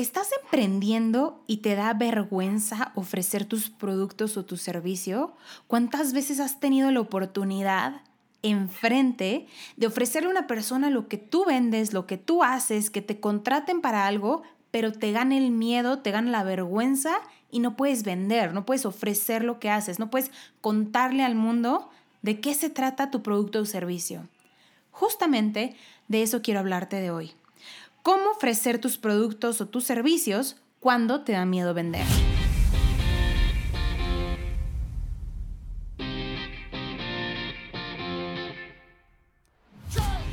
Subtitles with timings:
[0.00, 5.34] ¿Estás emprendiendo y te da vergüenza ofrecer tus productos o tu servicio?
[5.66, 8.00] ¿Cuántas veces has tenido la oportunidad
[8.42, 13.02] enfrente de ofrecerle a una persona lo que tú vendes, lo que tú haces, que
[13.02, 17.18] te contraten para algo, pero te gana el miedo, te gana la vergüenza
[17.50, 20.30] y no puedes vender, no puedes ofrecer lo que haces, no puedes
[20.62, 21.90] contarle al mundo
[22.22, 24.26] de qué se trata tu producto o servicio?
[24.92, 25.76] Justamente
[26.08, 27.34] de eso quiero hablarte de hoy
[28.02, 32.06] cómo ofrecer tus productos o tus servicios cuando te da miedo vender.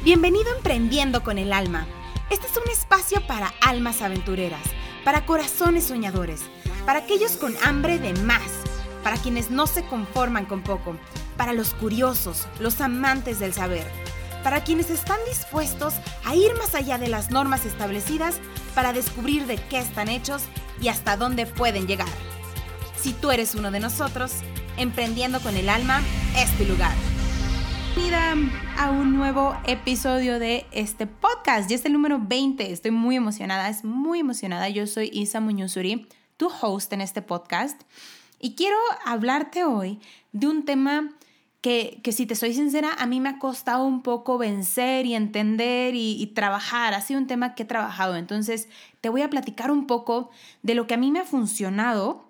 [0.04, 1.86] Bienvenido a Emprendiendo con el Alma.
[2.30, 4.64] Este es un espacio para almas aventureras,
[5.04, 6.42] para corazones soñadores,
[6.86, 8.64] para aquellos con hambre de más,
[9.04, 10.96] para quienes no se conforman con poco,
[11.36, 14.07] para los curiosos, los amantes del saber
[14.44, 18.40] para quienes están dispuestos a ir más allá de las normas establecidas
[18.76, 20.44] para descubrir de qué están hechos
[20.82, 22.08] y hasta dónde pueden llegar.
[23.00, 24.44] Si tú eres uno de nosotros,
[24.78, 26.04] Emprendiendo con el Alma
[26.38, 26.96] es tu lugar.
[27.96, 28.36] Bienvenida
[28.78, 31.68] a un nuevo episodio de este podcast.
[31.68, 32.72] Ya es el número 20.
[32.72, 34.70] Estoy muy emocionada, es muy emocionada.
[34.70, 37.82] Yo soy Isa Muñozuri, tu host en este podcast.
[38.40, 40.00] Y quiero hablarte hoy
[40.32, 41.10] de un tema
[41.62, 45.96] que, si te soy sincera, a mí me ha costado un poco vencer y entender
[45.96, 46.94] y, trabajar.
[46.94, 48.16] Ha sido un tema que he trabajado.
[48.16, 48.70] Entonces,
[49.02, 50.30] te voy a platicar un poco
[50.62, 52.26] de lo que a mí me ha funcionado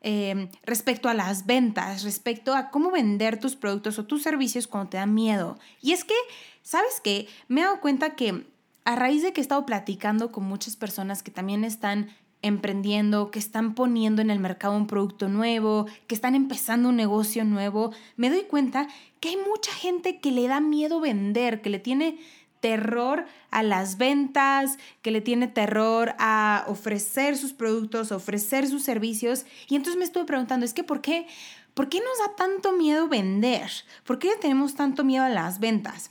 [0.00, 4.90] em, respecto a las ventas, respecto a cómo vender tus productos o tus servicios cuando
[4.90, 5.58] te da miedo.
[5.80, 6.14] Y es que,
[6.62, 7.26] ¿sabes qué?
[7.48, 8.46] Me he dado cuenta que
[8.84, 12.10] a raíz de que he estado platicando con muchas personas que también están
[12.42, 17.44] emprendiendo, que están poniendo en el mercado un producto nuevo, que están empezando un negocio
[17.44, 18.88] nuevo, me doy cuenta
[19.20, 22.18] que hay mucha gente que le da miedo vender, que le tiene
[22.60, 29.44] terror a las ventas, que le tiene terror a ofrecer sus productos, ofrecer sus servicios.
[29.68, 31.26] Y entonces me estuve preguntando, es que ¿por qué?
[31.74, 33.70] ¿Por qué nos da tanto miedo vender?
[34.04, 36.10] ¿Por qué tenemos tanto miedo a las ventas?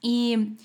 [0.00, 0.56] Y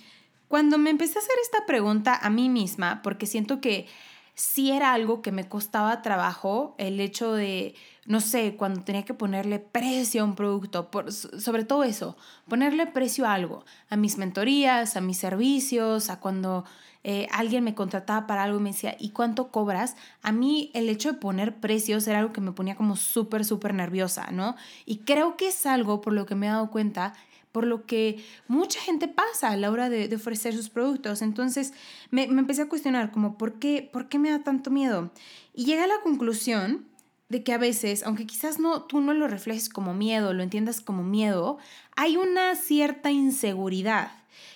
[0.48, 3.88] cuando me empecé a hacer esta pregunta a mí misma, porque siento que
[4.36, 7.74] sí era algo que me costaba trabajo, el hecho de,
[8.06, 12.86] no sé, cuando tenía que ponerle precio a un producto, por, sobre todo eso, ponerle
[12.86, 16.66] precio a algo, a mis mentorías, a mis servicios, a cuando
[17.06, 19.96] eh, alguien me contrataba para algo y me decía, ¿y cuánto cobras?
[20.22, 23.74] A mí el hecho de poner precios era algo que me ponía como súper, súper
[23.74, 24.56] nerviosa, ¿no?
[24.86, 27.14] Y creo que es algo por lo que me he dado cuenta
[27.56, 31.22] por lo que mucha gente pasa a la hora de, ofrecer sus productos.
[31.22, 31.72] Entonces
[32.12, 35.10] me, empecé a cuestionar como, ¿por qué, ¿por qué me da tanto miedo?
[35.54, 36.86] Y llegué a la conclusión
[37.30, 40.82] de que a veces, aunque quizás no, tú no lo reflejes como miedo, lo entiendas
[40.82, 41.58] como miedo,
[41.96, 44.12] hay una cierta inseguridad.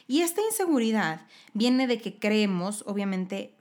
[0.09, 1.21] Y esta inseguridad
[1.53, 3.53] viene de que creemos, obviamente,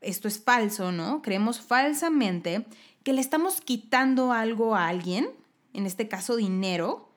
[0.00, 1.22] esto es falso, ¿no?
[1.22, 2.66] Creemos falsamente
[3.04, 5.30] que le estamos quitando algo a alguien,
[5.74, 7.09] en este caso dinero,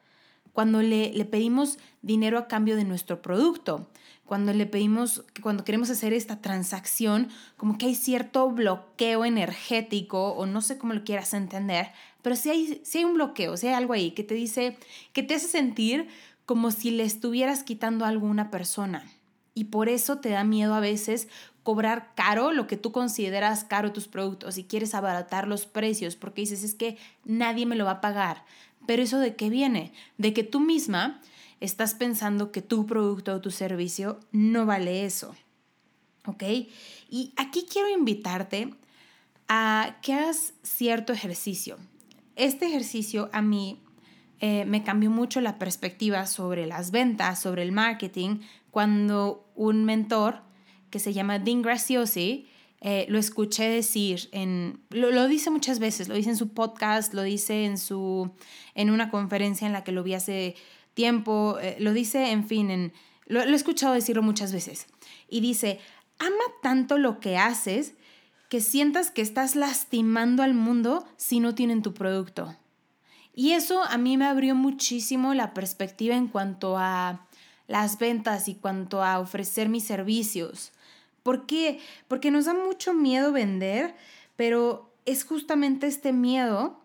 [0.53, 3.89] cuando le, le pedimos dinero a cambio de nuestro producto,
[4.25, 7.27] cuando le pedimos, cuando queremos hacer esta transacción,
[7.57, 11.91] como que hay cierto bloqueo energético o no sé cómo lo quieras entender,
[12.21, 14.77] pero sí hay, sí hay un bloqueo, sí hay algo ahí que te dice,
[15.11, 16.07] que te hace sentir
[16.45, 19.03] como si le estuvieras quitando algo a una persona.
[19.55, 21.27] Y por eso te da miedo a veces
[21.63, 26.41] cobrar caro lo que tú consideras caro tus productos y quieres abaratar los precios porque
[26.41, 28.45] dices es que nadie me lo va a pagar.
[28.85, 29.93] Pero eso de qué viene?
[30.17, 31.21] De que tú misma
[31.61, 35.33] estás pensando que tu producto o tu servicio no vale eso.
[36.25, 36.43] ¿Ok?
[37.09, 38.73] Y aquí quiero invitarte
[39.47, 41.77] a que hagas cierto ejercicio.
[42.35, 43.79] Este ejercicio a mí
[44.39, 48.39] eh, me cambió mucho la perspectiva sobre las ventas, sobre el marketing,
[48.71, 50.41] cuando un mentor
[50.93, 52.45] que se llama Dean Graciosi
[52.81, 57.23] eh, lo escuché decir, en, lo, dice muchas veces, lo dice en su podcast, lo
[57.23, 58.29] dice en, su,
[58.75, 60.55] en una conferencia en la que lo vi hace
[60.93, 62.93] tiempo, eh, lo dice, en fin, en,
[63.25, 64.85] lo, lo he escuchado decirlo muchas veces.
[65.27, 65.79] Y dice,
[66.19, 67.95] ama tanto lo que haces
[68.49, 72.55] que sientas que estás lastimando al mundo si no tienen tu producto.
[73.33, 77.25] Y eso a mí me abrió muchísimo la perspectiva en cuanto a
[77.67, 80.73] las ventas y cuanto a ofrecer mis servicios.
[81.23, 81.79] ¿Por qué?
[82.07, 83.95] Porque nos da mucho miedo vender,
[84.35, 86.83] pero es justamente este miedo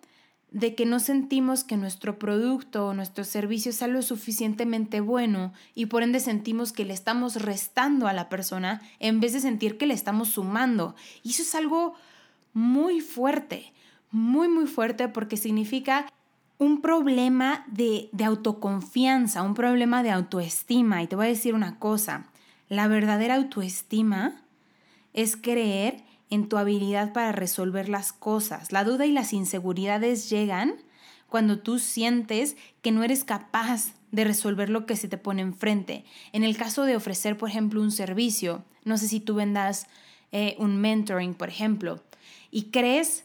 [0.50, 5.87] de que no sentimos que nuestro producto o nuestro servicio sea lo suficientemente bueno y
[5.87, 9.87] por ende sentimos que le estamos restando a la persona en vez de sentir que
[9.87, 10.94] le estamos sumando.
[11.23, 11.94] Y eso es algo
[12.55, 13.73] muy fuerte,
[14.11, 16.06] muy, muy fuerte porque significa
[16.56, 21.02] un problema de, de autoconfianza, un problema de autoestima.
[21.02, 22.26] Y te voy a decir una cosa,
[22.69, 24.43] la verdadera autoestima
[25.15, 28.73] es creer en tu habilidad para resolver las cosas.
[28.73, 30.75] La duda y las inseguridades llegan
[31.29, 36.05] cuando tú sientes que no eres capaz de resolver lo que se te pone enfrente.
[36.32, 39.87] En el caso de ofrecer, por ejemplo, un servicio, no sé si tú vendas
[40.32, 42.03] eh, un mentoring, por ejemplo,
[42.50, 43.25] y crees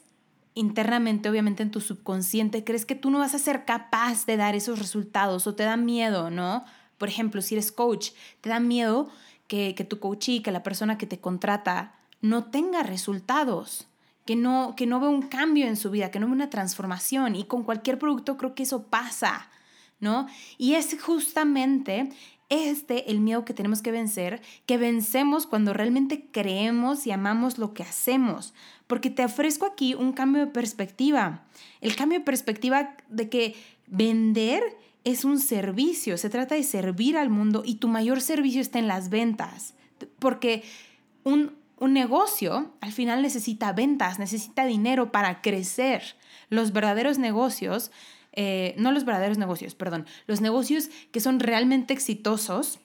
[0.56, 4.56] internamente, obviamente en tu subconsciente, crees que tú no vas a ser capaz de dar
[4.56, 6.66] esos resultados o te da miedo, ¿no?
[6.98, 8.12] Por ejemplo, si eres coach,
[8.42, 9.10] te da miedo
[9.54, 13.88] que, que tu y que la persona que te contrata no tenga resultados,
[14.26, 17.36] que no, que no ve un cambio en su vida, que no ve una transformación.
[17.36, 19.52] Y con cualquier producto creo que eso pasa,
[20.00, 20.26] ¿no?
[20.58, 22.10] Y es justamente
[22.50, 27.76] este el miedo que tenemos que vencer, que vencemos cuando realmente creemos y amamos lo
[27.76, 28.56] que hacemos.
[28.88, 31.44] Porque te ofrezco aquí un cambio de perspectiva.
[31.80, 33.56] El cambio de perspectiva de que
[33.86, 34.64] vender
[35.04, 38.88] es un servicio, se trata de servir al mundo y tu mayor servicio está en
[38.88, 39.74] las ventas.
[40.20, 40.64] Porque
[41.24, 46.16] un, un negocio al final necesita ventas, necesita dinero para crecer.
[46.50, 47.92] Los verdaderos negocios,
[48.32, 52.80] eh, no los verdaderos negocios, perdón, los negocios que son realmente exitosos,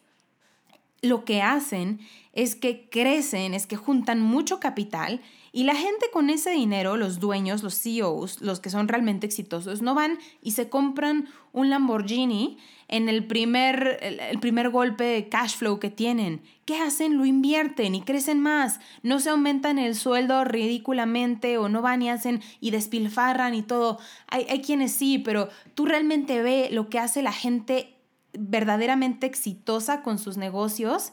[1.00, 2.00] lo que hacen
[2.32, 5.20] es que crecen, es que juntan mucho capital
[5.58, 9.82] y la gente con ese dinero, los dueños, los CEOs, los que son realmente exitosos,
[9.82, 15.56] no van y se compran un Lamborghini en el primer, el primer golpe de cash
[15.56, 16.42] flow que tienen.
[16.64, 17.18] ¿Qué hacen?
[17.18, 18.78] Lo invierten y crecen más.
[19.02, 23.98] No se aumentan el sueldo ridículamente o no van y hacen y despilfarran y todo.
[24.28, 27.96] Hay, hay quienes sí, pero tú realmente ve lo que hace la gente
[28.32, 31.10] verdaderamente exitosa con sus negocios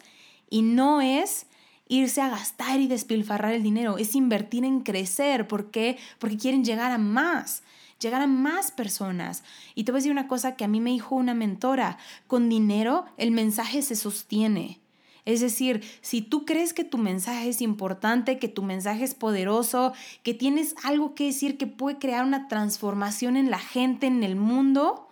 [0.51, 1.47] y no es
[1.87, 5.47] irse a gastar y despilfarrar el dinero, es invertir en crecer.
[5.47, 5.97] ¿Por qué?
[6.19, 7.63] Porque quieren llegar a más,
[7.99, 9.43] llegar a más personas.
[9.75, 11.97] Y te voy a decir una cosa que a mí me dijo una mentora,
[12.27, 14.79] con dinero el mensaje se sostiene.
[15.25, 19.93] Es decir, si tú crees que tu mensaje es importante, que tu mensaje es poderoso,
[20.21, 24.35] que tienes algo que decir que puede crear una transformación en la gente, en el
[24.35, 25.07] mundo,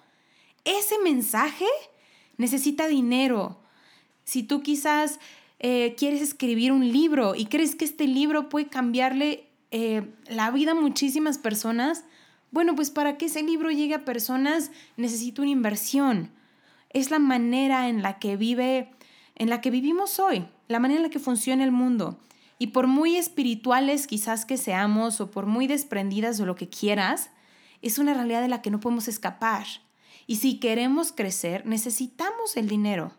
[0.65, 1.65] ese mensaje
[2.37, 3.57] necesita dinero.
[4.23, 5.19] Si tú quizás
[5.59, 10.71] eh, quieres escribir un libro y crees que este libro puede cambiarle eh, la vida
[10.71, 12.05] a muchísimas personas,
[12.51, 16.31] bueno, pues para que ese libro llegue a personas necesita una inversión.
[16.91, 18.91] Es la manera en la que vive,
[19.35, 22.19] en la que vivimos hoy, la manera en la que funciona el mundo.
[22.59, 27.31] Y por muy espirituales quizás que seamos o por muy desprendidas o lo que quieras,
[27.81, 29.65] es una realidad de la que no podemos escapar.
[30.27, 33.13] Y si queremos crecer, necesitamos el dinero.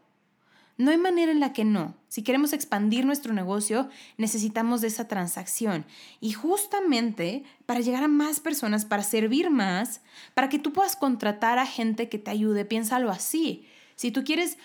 [0.77, 1.95] No hay manera en la que no.
[2.09, 5.87] Si queremos expandir nuestro negocio, necesitamos de esa transacción.
[6.21, 10.01] Y justamente para llegar a más personas, para servir más,
[10.35, 13.67] para que tú puedas contratar a gente que te ayude, piénsalo así.
[13.95, 14.59] Si tú quieres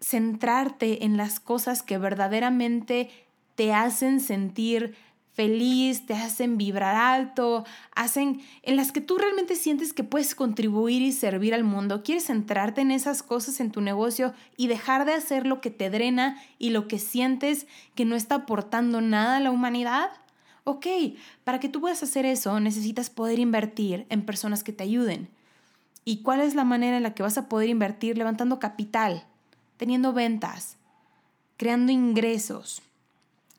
[0.00, 3.08] centrarte en las cosas que verdaderamente
[3.54, 4.94] te hacen sentir
[5.34, 7.64] feliz, te hacen vibrar alto,
[7.94, 12.02] hacen en las que tú realmente sientes que puedes contribuir y servir al mundo.
[12.04, 15.90] ¿Quieres centrarte en esas cosas en tu negocio y dejar de hacer lo que te
[15.90, 17.66] drena y lo que sientes
[17.96, 20.10] que no está aportando nada a la humanidad?
[20.62, 20.86] Ok,
[21.42, 25.28] para que tú puedas hacer eso necesitas poder invertir en personas que te ayuden.
[26.04, 28.16] ¿Y cuál es la manera en la que vas a poder invertir?
[28.16, 29.24] Levantando capital,
[29.78, 30.76] teniendo ventas,
[31.56, 32.82] creando ingresos.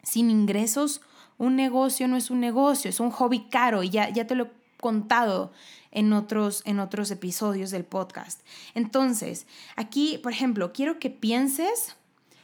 [0.03, 1.01] Sin ingresos
[1.37, 4.45] un negocio no es un negocio, es un hobby caro y ya, ya te lo
[4.45, 5.51] he contado
[5.91, 8.41] en otros, en otros episodios del podcast.
[8.73, 11.95] Entonces, aquí, por ejemplo, quiero que pienses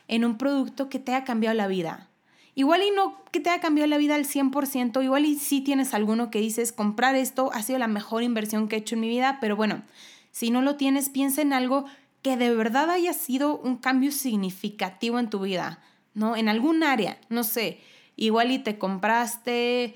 [0.08, 2.10] en un producto que te haya cambiado la vida.
[2.54, 5.94] Igual y no que te haya cambiado la vida al 100%, igual y sí tienes
[5.94, 9.08] alguno que dices, comprar esto ha sido la mejor inversión que he hecho en mi
[9.08, 9.84] vida, pero bueno,
[10.32, 11.86] si no lo tienes, piensa en algo
[12.22, 15.82] que de verdad haya sido un cambio significativo en tu vida,
[16.14, 16.36] ¿no?
[16.36, 17.80] En algún área, no sé,
[18.16, 19.96] Igual y te compraste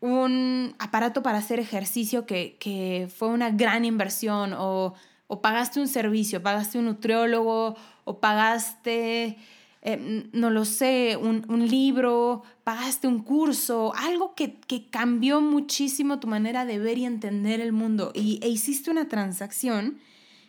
[0.00, 4.94] un aparato para hacer ejercicio que, fue una gran inversión o,
[5.42, 9.36] pagaste un servicio, pagaste un nutriólogo o pagaste,
[9.82, 14.58] eh, no lo sé, un, libro, pagaste un curso, algo que,
[14.90, 19.98] cambió muchísimo tu manera de ver y entender el mundo y, e hiciste una transacción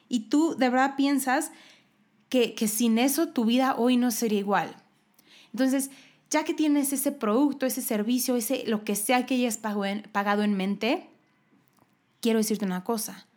[0.08, 1.52] y tú de verdad piensas
[2.30, 4.76] que, que sin eso tu vida hoy no sería igual.
[5.54, 5.92] Entonces,
[6.32, 10.56] ya que tienes ese producto, ese servicio, ese lo que sea que hayas pagado en
[10.56, 11.10] mente,
[12.22, 13.28] quiero decirte una cosa.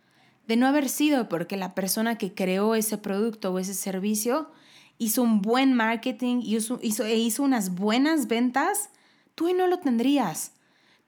[0.47, 4.51] De no haber sido porque la persona que creó ese producto o ese servicio
[4.97, 8.91] hizo un buen marketing y hizo, e hizo unas buenas ventas,
[9.35, 10.53] tú no lo tendrías.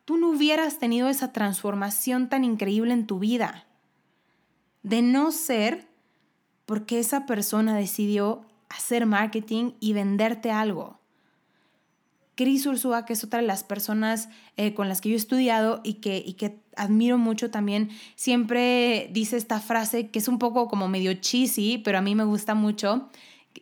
[0.04, 3.66] Tú no hubieras tenido esa transformación tan increíble en tu vida.
[4.82, 5.86] De no ser
[6.64, 10.98] porque esa persona decidió hacer marketing y venderte algo.
[12.36, 15.80] Cris Ursúa, que es otra de las personas eh, con las que yo he estudiado
[15.82, 20.68] y que, y que admiro mucho también, siempre dice esta frase que es un poco
[20.68, 23.08] como medio cheesy, pero a mí me gusta mucho.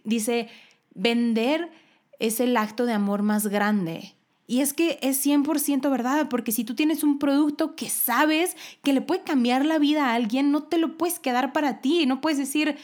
[0.03, 0.49] Dice,
[0.95, 1.71] vender
[2.19, 4.15] es el acto de amor más grande.
[4.47, 8.93] Y es que es 100% verdad, porque si tú tienes un producto que sabes que
[8.93, 12.21] le puede cambiar la vida a alguien, no te lo puedes quedar para ti, no
[12.21, 12.77] puedes decir,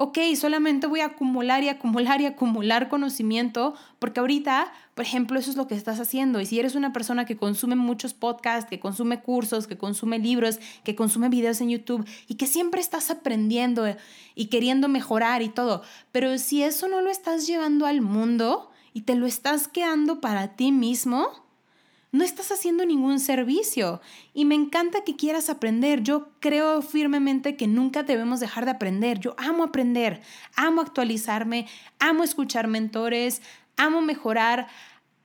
[0.00, 5.50] ok, solamente voy a acumular y acumular y acumular conocimiento, porque ahorita, por ejemplo, eso
[5.50, 6.40] es lo que estás haciendo.
[6.40, 10.60] Y si eres una persona que consume muchos podcasts, que consume cursos, que consume libros,
[10.84, 13.86] que consume videos en YouTube y que siempre estás aprendiendo
[14.36, 19.00] y queriendo mejorar y todo, pero si eso no lo estás llevando al mundo y
[19.00, 21.47] te lo estás quedando para ti mismo,
[22.10, 24.00] no estás haciendo ningún servicio.
[24.34, 26.02] Y me encanta que quieras aprender.
[26.02, 29.18] Yo creo firmemente que nunca debemos dejar de aprender.
[29.20, 30.22] Yo amo aprender,
[30.56, 31.66] amo actualizarme,
[31.98, 33.42] amo escuchar mentores,
[33.76, 34.68] amo mejorar,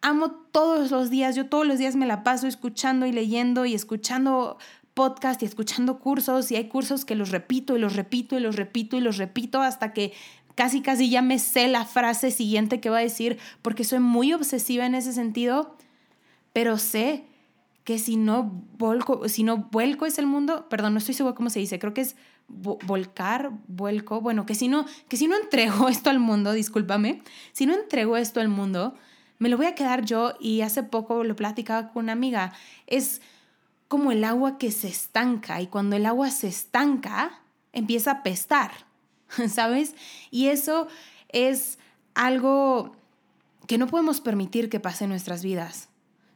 [0.01, 1.35] amo todos los días.
[1.35, 4.57] Yo todos los días me la paso escuchando y leyendo y escuchando
[4.93, 8.55] podcast y escuchando cursos y hay cursos que los repito y los repito y los
[8.55, 10.13] repito y los repito hasta que
[10.55, 14.33] casi casi ya me sé la frase siguiente que va a decir porque soy muy
[14.33, 15.75] obsesiva en ese sentido
[16.53, 17.25] pero sé
[17.83, 21.49] que si no volco, si no vuelco es el mundo, perdón, no estoy segura cómo
[21.49, 22.15] se dice, creo que es
[22.47, 27.65] volcar, vuelco, bueno, que si no, que si no entrego esto al mundo, discúlpame, si
[27.65, 28.95] no entrego esto al mundo,
[29.39, 32.53] me lo voy a quedar yo y hace poco lo platicaba con una amiga,
[32.87, 33.21] es
[33.87, 37.41] como el agua que se estanca y cuando el agua se estanca,
[37.73, 38.71] empieza a pestar,
[39.49, 39.95] ¿sabes?
[40.31, 40.87] Y eso
[41.29, 41.79] es
[42.13, 42.95] algo
[43.67, 45.89] que no podemos permitir que pase en nuestras vidas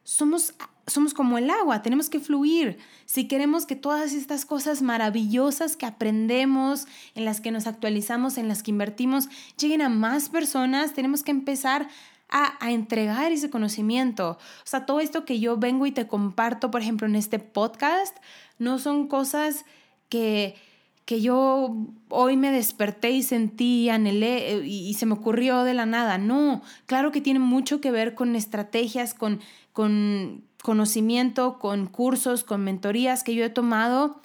[0.08, 0.54] somos,
[0.86, 2.78] somos como el agua, tenemos que fluir.
[3.06, 8.48] Si queremos que todas estas cosas maravillosas que aprendemos, en las que nos actualizamos, en
[8.48, 11.90] las que invertimos, lleguen a más personas, tenemos que empezar
[12.30, 14.38] a, a, entregar ese conocimiento.
[14.60, 18.16] O sea, todo esto que yo vengo y te comparto, por ejemplo, en este podcast,
[18.60, 19.66] no son cosas
[20.08, 20.56] que,
[21.08, 21.74] que yo
[22.10, 26.18] hoy me desperté y sentí, anhelé eh, y, se me ocurrió de la nada.
[26.18, 29.40] No, claro que tiene mucho que ver con estrategias, con,
[29.72, 34.20] con conocimiento, con cursos, con mentorías que yo he tomado,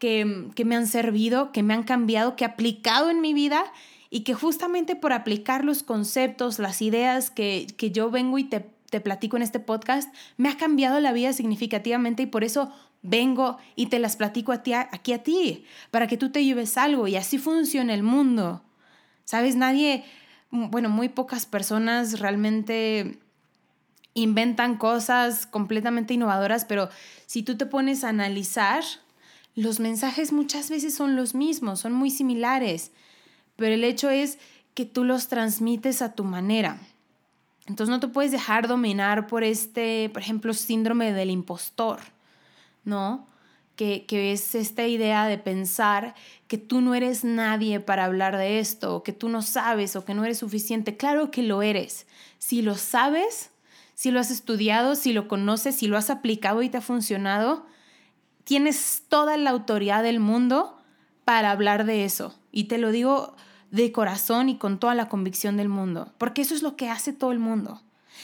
[0.00, 3.64] que, que me han servido, que me han cambiado, que he aplicado en mi vida
[4.10, 8.66] y que justamente por aplicar los conceptos, las ideas que, que yo vengo y te,
[8.90, 12.72] te platico en este podcast, me ha cambiado la vida significativamente y por eso
[13.04, 17.14] vengo y te las platico aquí a ti, para que tú te lleves algo y
[17.14, 18.62] así funciona el mundo.
[19.24, 19.54] ¿Sabes?
[19.54, 20.04] Nadie,
[20.50, 23.18] bueno, muy pocas personas realmente
[24.14, 26.88] inventan cosas completamente innovadoras, pero
[27.26, 28.82] si tú te pones a analizar,
[29.54, 32.90] los mensajes muchas veces son los mismos, son muy similares,
[33.56, 34.38] pero el hecho es
[34.74, 36.80] que tú los transmites a tu manera.
[37.66, 42.00] Entonces no te puedes dejar dominar por este, por ejemplo, síndrome del impostor.
[42.84, 43.26] ¿No?
[43.76, 46.14] Que, que, es esta idea de pensar
[46.46, 50.04] que tú no eres nadie para hablar de esto, o que tú no sabes, o
[50.04, 50.96] que no eres suficiente.
[50.96, 52.06] Claro que lo eres.
[52.38, 53.50] Si lo sabes,
[53.94, 57.66] si lo has estudiado, si lo conoces, si lo has aplicado y te ha funcionado,
[58.44, 60.78] tienes toda la autoridad del mundo
[61.24, 62.38] para hablar de eso.
[62.52, 63.36] Y te lo digo
[63.70, 67.12] de corazón y con toda la convicción del mundo, porque eso es lo que hace
[67.12, 67.82] todo el mundo.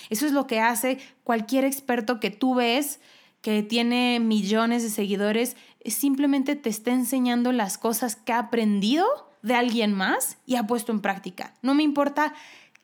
[0.09, 3.01] Eso es lo que hace cualquier experto que tú ves
[3.43, 9.07] que tiene millones de seguidores, simplemente te está enseñando las cosas que ha aprendido
[9.43, 11.55] de alguien más y ha puesto en práctica.
[11.63, 12.35] No me importa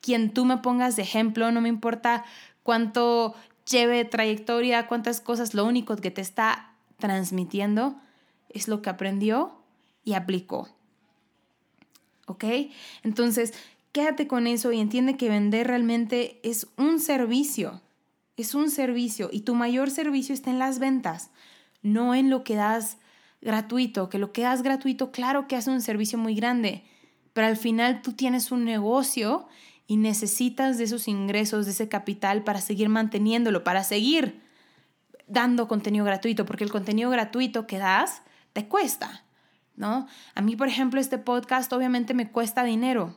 [0.01, 2.25] quién tú me pongas de ejemplo, no me importa
[2.63, 3.35] cuánto
[3.71, 8.01] lleve trayectoria, cuántas cosas, lo único que te está transmitiendo
[8.49, 9.61] es lo que aprendió
[10.05, 10.69] y aplicó.
[12.27, 12.45] ¿Ok?
[13.03, 13.53] Entonces,
[13.93, 17.83] quédate con eso y entiende que vender realmente es un servicio
[18.37, 21.31] es un servicio y tu mayor servicio está en las ventas,
[21.83, 22.99] no en lo que das
[23.41, 26.85] gratuito, que lo que das gratuito, claro que hace un servicio muy grande,
[27.33, 29.47] pero al final tú tienes un negocio
[29.87, 34.43] y necesitas de esos ingresos, de ese capital para seguir manteniéndolo, para seguir
[35.27, 39.25] dando contenido gratuito, porque el contenido gratuito que das te cuesta,
[39.77, 40.07] ¿no?
[40.35, 43.17] A mí, por ejemplo, este podcast obviamente me cuesta dinero,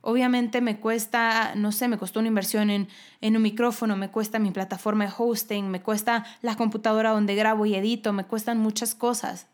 [0.00, 2.88] Obviamente me cuesta, no sé, me costó una inversión en,
[3.20, 7.66] en, un micrófono, me cuesta mi plataforma de hosting, me cuesta la computadora donde grabo
[7.66, 9.48] y edito, me cuestan muchas cosas.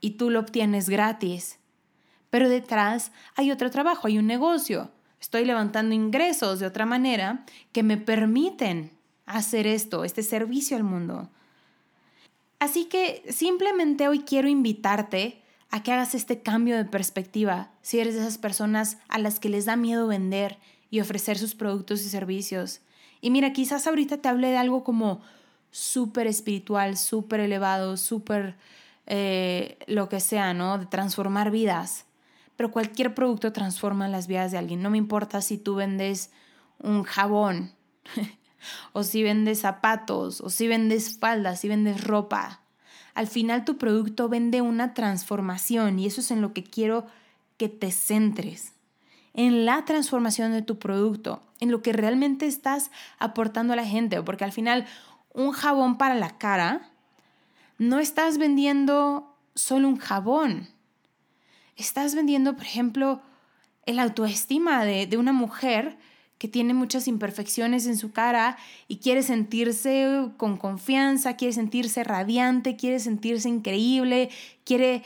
[0.00, 1.58] Y tú lo obtienes gratis.
[2.30, 4.90] Pero detrás hay otro trabajo, hay un negocio.
[5.20, 8.90] Estoy levantando ingresos de otra manera que me permiten
[9.26, 11.30] hacer esto, este servicio al mundo.
[12.58, 15.43] Así que simplemente hoy quiero invitarte
[15.74, 19.48] a que hagas este cambio de perspectiva si eres de esas personas a las que
[19.48, 20.56] les da miedo vender
[20.88, 22.80] y ofrecer sus productos y servicios
[23.20, 25.20] Y mira, quizás ahorita te hablé de algo como
[25.72, 28.54] súper espiritual, súper elevado, súper
[29.06, 30.78] eh, lo que sea, ¿no?
[30.78, 32.04] De transformar vidas.
[32.54, 34.80] Pero cualquier producto transforma las vidas de alguien.
[34.80, 36.30] No me importa si tú vendes
[36.78, 37.72] un jabón,
[38.92, 42.63] o si vendes zapatos, o si vendes faldas, si vendes ropa.
[43.14, 47.06] Al final tu producto vende una transformación y eso es en lo que quiero
[47.56, 48.72] que te centres.
[49.32, 54.20] En la transformación de tu producto, en lo que realmente estás aportando a la gente,
[54.22, 54.86] porque al final
[55.32, 56.90] un jabón para la cara,
[57.78, 60.68] no estás vendiendo solo un jabón.
[61.76, 63.20] Estás vendiendo, por ejemplo,
[63.86, 65.98] el autoestima de, de una mujer
[66.38, 68.56] que tiene muchas imperfecciones en su cara
[68.88, 74.30] y quiere sentirse con confianza, quiere sentirse radiante, quiere sentirse increíble,
[74.64, 75.02] quiere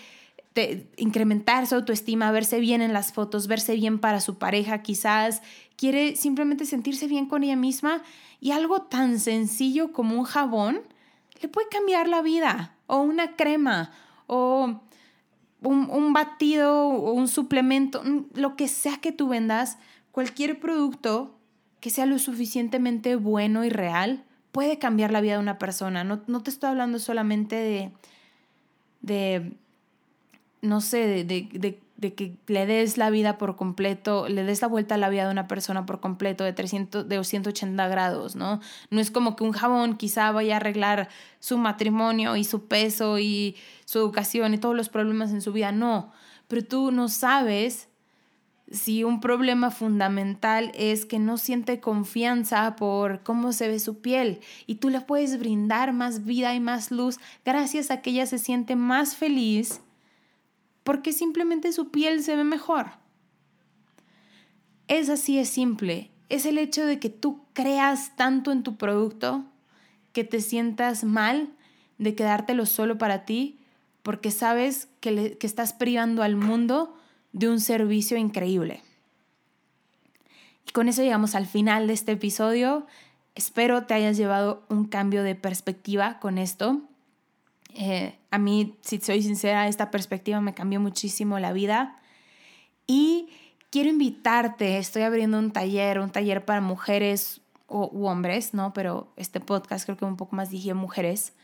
[0.97, 5.43] incrementar su autoestima, verse bien en las fotos, verse bien para su pareja quizás,
[5.77, 8.03] quiere simplemente sentirse bien con ella misma
[8.41, 10.81] y algo tan sencillo como un jabón
[11.41, 13.93] le puede cambiar la vida o una crema
[14.27, 14.81] o
[15.63, 18.03] un, batido o un suplemento,
[18.35, 19.79] lo que sea que tú vendas
[20.13, 21.39] Cualquier producto
[21.81, 26.05] que sea lo suficientemente bueno y real puede cambiar la vida de una persona.
[26.05, 27.93] No, te estoy hablando solamente de,
[29.01, 29.53] de
[30.63, 34.69] no sé, de, de, de, que le des la vida por completo, le des la
[34.69, 38.61] vuelta a la vida de una persona por completo de 300, de 180 grados, ¿no?
[38.91, 43.19] No es como que un jabón quizá vaya a arreglar su matrimonio y su peso
[43.19, 46.13] y su educación y todos los problemas en su vida, no.
[46.49, 47.88] Pero tú no sabes
[48.71, 54.41] si un problema fundamental es que no siente confianza por cómo se ve su piel
[54.67, 58.39] y tú le puedes brindar más vida y más luz gracias a que ella se
[58.39, 59.81] siente más feliz
[60.85, 62.93] porque simplemente su piel se ve mejor.
[64.87, 66.11] Es así es simple.
[66.29, 69.45] Es el hecho de que tú creas tanto en tu producto
[70.13, 71.51] que te sientas mal
[71.97, 73.61] de quedártelo solo para ti
[74.03, 76.98] porque sabes que, que estás privando al mundo
[77.39, 78.83] de un servicio increíble.
[80.67, 82.87] Y con eso llegamos al final de este episodio.
[83.35, 86.81] Espero te hayas llevado un cambio de perspectiva con esto.
[87.75, 92.01] Eh, a mí, si soy sincera, esta perspectiva me cambió muchísimo la vida.
[92.87, 93.29] Y
[93.71, 98.73] quiero invitarte, estoy abriendo un taller, un taller para mujeres o, u hombres, ¿no?
[98.73, 101.35] Pero este podcast creo que un poco más dije mujeres,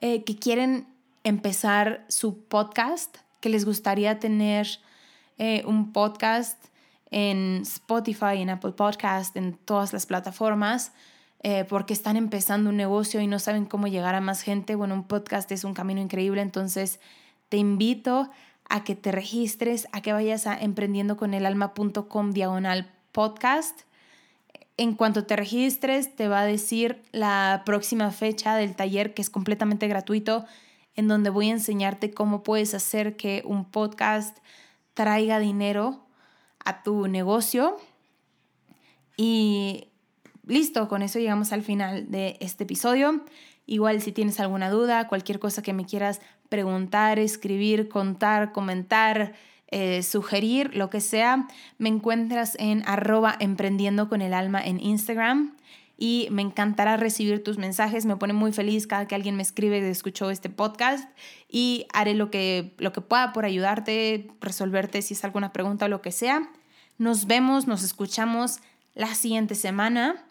[0.00, 0.86] eh, que quieren
[1.24, 4.68] empezar su podcast, que les gustaría tener
[5.38, 6.58] eh, un podcast
[7.10, 10.92] en Spotify, en Apple Podcast, en todas las plataformas,
[11.42, 14.74] eh, porque están empezando un negocio y no saben cómo llegar a más gente.
[14.74, 17.00] Bueno, un podcast es un camino increíble, entonces
[17.48, 18.30] te invito
[18.68, 23.82] a que te registres, a que vayas a emprendiendoconelalma.com diagonal podcast.
[24.78, 29.28] En cuanto te registres, te va a decir la próxima fecha del taller que es
[29.28, 30.46] completamente gratuito,
[30.96, 34.38] en donde voy a enseñarte cómo puedes hacer que un podcast
[34.94, 36.06] traiga dinero
[36.64, 37.76] a tu negocio.
[39.16, 39.88] Y
[40.46, 43.24] listo, con eso llegamos al final de este episodio.
[43.66, 49.34] Igual si tienes alguna duda, cualquier cosa que me quieras preguntar, escribir, contar, comentar,
[49.68, 55.56] eh, sugerir, lo que sea, me encuentras en arroba emprendiendo con el alma en Instagram
[56.02, 58.06] y me encantará recibir tus mensajes.
[58.06, 61.08] Me pone muy feliz cada que alguien me escribe que escuchó este podcast
[61.48, 65.88] y haré lo que, lo que pueda por ayudarte, resolverte si es alguna pregunta o
[65.88, 66.50] lo que sea.
[66.98, 68.58] Nos vemos, nos escuchamos
[68.96, 70.24] la siguiente semana,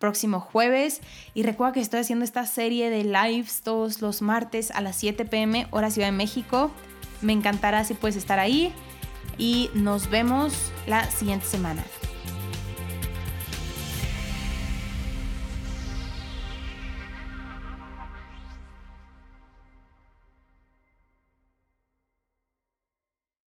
[0.00, 1.00] próximo jueves.
[1.32, 5.26] Y recuerda que estoy haciendo esta serie de lives todos los martes a las 7
[5.26, 6.72] pm, hora Ciudad de México.
[7.22, 8.72] Me encantará si puedes estar ahí.
[9.38, 11.84] Y nos vemos la siguiente semana.